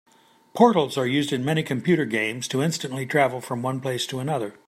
[0.55, 4.55] Portals are used in many computer games to instantly travel from one place to another.